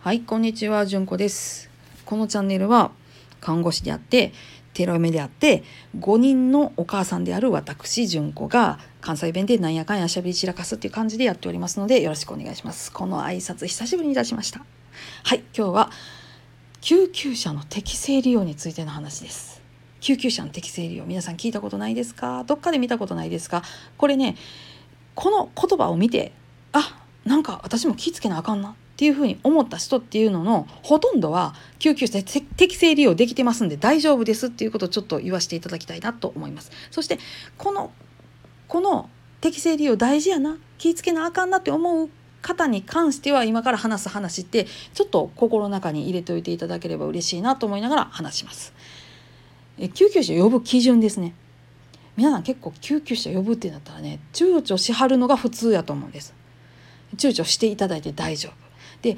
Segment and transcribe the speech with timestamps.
[0.00, 1.68] はい、こんにちは、じゅんこです。
[2.04, 2.92] このチャンネルは
[3.40, 4.32] 看護師であって、
[4.72, 5.64] テロメであって、
[5.98, 12.92] 5人のお母さんである私、じゅんこが関西弁でなんやかんやしゃべり散らかすっていう感じでやっておりますので、よろしくお願いします。
[12.92, 14.64] この挨拶久しぶりに出しました。
[15.24, 15.90] はい、今日は
[16.80, 19.60] 救急車の適正利用についての話です。
[19.98, 22.44] 救急車の適正利用、皆さん聞いたことないですか？
[22.44, 23.64] どっかで見たことないですか？
[23.96, 24.36] これね、
[25.16, 26.30] この言葉を見て、
[26.70, 36.72] あ、なんか私も気ぃつけなあかんなっていうふうに思った人っていうののほとんどは救急車で適正利用できてますんで大丈夫ですっていうことをちょっと言わせていただきたいなと思います。
[36.90, 37.20] そして
[37.56, 37.92] この
[38.66, 39.08] この
[39.40, 42.10] 適正利用大事やな気ぃつけなあかんなって思う
[42.42, 48.74] 方に関しては今から話す話ってちょっと心の中に入れておいていただければ嬉しいなと思いながら話します。
[49.78, 51.36] え救急車呼ぶ基準ですね。
[52.16, 56.34] 皆さん結構救急車呼ぶってなったらね躊躇しはるのが普通やと思うんです。
[57.16, 58.67] 躊躇していただいて大丈夫。
[59.02, 59.16] で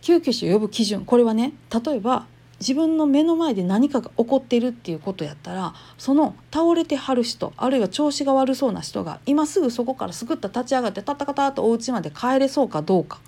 [0.00, 1.52] 救急車を呼ぶ基準これはね
[1.84, 2.26] 例えば
[2.60, 13.20] 自分の目の前で何かが起こっているっていうことやったらその倒れてはる人あるいは調子が悪そうな人が今すぐそこからすぐっと立ち上がってタッタカタッとお家まで帰れそうかどうか。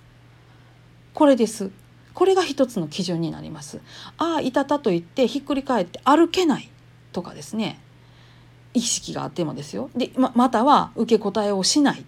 [1.14, 1.70] これです。
[2.14, 3.80] これが一つの基準になります。
[4.16, 6.70] ああいたたと言ってひっくり返って歩けない
[7.12, 7.80] とかですね。
[8.72, 9.90] 意識があってもですよ。
[9.94, 12.04] でままたは受け答えをしない。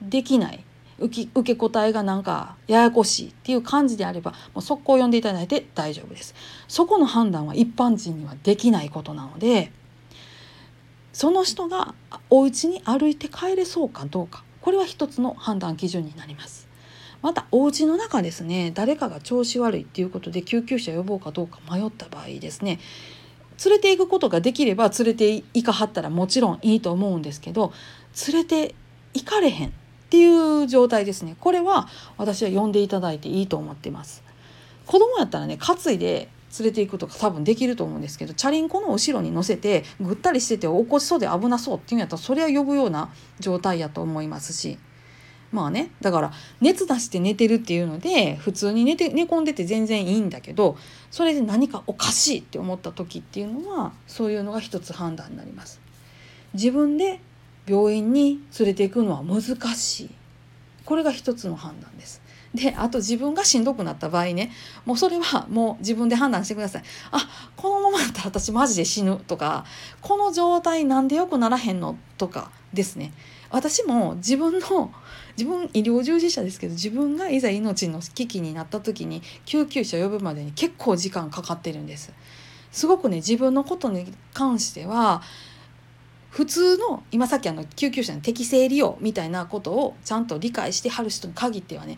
[0.00, 0.63] できない。
[0.98, 6.34] 受け答えがなんかややこしいっていう感じであればもう速攻読んでいただいて大丈夫です。
[6.68, 9.72] そこの判断は一般人にはできないことなので
[11.12, 11.94] その人が
[12.30, 16.68] お家に歩いて帰れそうかどうかこれは一つの判断基準になります。
[17.24, 22.80] またお家の中ですね誰かが調子悪いっていうことで救急車呼ぼうかどうか迷った場合ですね
[23.64, 27.72] 連れて行くことができれば連れて行かはったらもちろんいいと思うんですけど
[28.28, 28.74] 連れて
[29.14, 29.72] 行かれへん
[30.06, 31.36] っていう状態ですね。
[31.40, 31.88] これは
[32.18, 34.22] 私は呼んでいただいていいと思ってます。
[34.86, 44.78] 子供やったらね担いで連れて行くとか多分できると思うんですけどチャリンコの後ろに乗せてぐったりしてて起こしそうで危なそうっていうんやったらそれは呼ぶような状態やと思いますし。
[45.50, 50.76] まあねだから熱出して寝てるっていうので普通に寝て寝込んでて全然いいんだけど
[51.12, 55.80] それで何かおかしいって思った時っていうのはそういうのが一つ判断になります。
[56.54, 57.20] 自分で
[57.66, 59.42] 病院に連れて行くのは難
[59.74, 60.10] しい
[60.84, 62.22] これが一つの判断です。
[62.54, 64.52] であと自分がしんどくなった場合ね
[64.84, 66.82] もうそれはもう自分で判断してください。
[67.10, 69.64] あこのままだったら私マジで死ぬとか
[70.00, 73.12] この状態なんでよくならへんのとかですね。
[73.50, 74.92] 私も自分の
[75.36, 82.12] 自分医療従事者ですけど自分がいざ命の危機になった時に救急車呼ぶまでに結構時間かかってるんです。
[82.70, 85.22] すごくね自分のことに関しては
[86.34, 91.96] 普通の今さっきあの救急車の適正利用みたいなことをちゃんと理解してはる人に限ってはね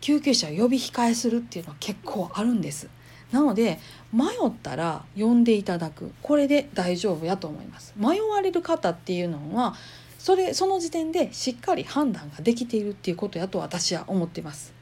[0.00, 2.88] 救急車を呼び控えするっていうのは結構あるんです。
[3.32, 3.80] なので
[4.12, 7.92] 迷ったら呼んでいただくこれで大丈夫やと思います。
[7.96, 9.74] 迷われる方っていうのは
[10.20, 14.74] それその時点でしっかり判断ができているっていうことやと私は思ってます。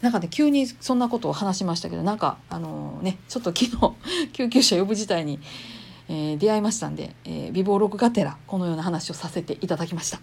[0.00, 3.92] なんかね急にそんなことを話しましたけどなんかあのねちょっと昨日
[4.32, 5.38] 救急車呼ぶ事態に
[6.08, 10.20] えー出会いましたんで、えー美貌録がてらこのような話をさせていただきました。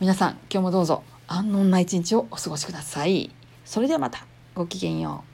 [0.00, 3.30] 皆さん今日もどうぞ安穏な一日をお過ごしください。
[3.64, 5.31] それではまたごきげんよう。